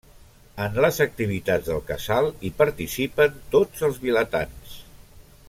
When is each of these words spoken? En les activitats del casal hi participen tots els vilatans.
En 0.63 0.77
les 0.85 0.95
activitats 1.05 1.67
del 1.73 1.83
casal 1.91 2.31
hi 2.49 2.51
participen 2.63 3.37
tots 3.57 3.85
els 3.91 4.01
vilatans. 4.07 4.77